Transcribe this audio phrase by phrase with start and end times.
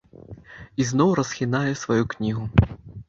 [0.85, 2.45] Ізноў расхінае сваю кнігу.